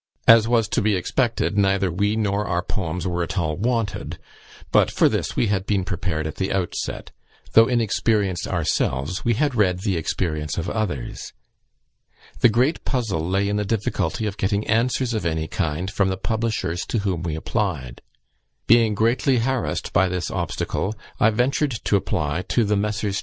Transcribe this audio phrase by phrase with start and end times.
[0.27, 4.17] As was to be expected, neither we nor our poems were at all wanted;
[4.71, 7.11] but for this we had been prepared at the outset;
[7.53, 11.33] though inexperienced ourselves, we had read the experience of others.
[12.39, 16.17] The great puzzle lay in the difficulty of getting answers of any kind from the
[16.17, 18.01] publishers to whom we applied.
[18.65, 23.19] Being greatly harassed by this obstacle, I ventured to apply to the Messrs.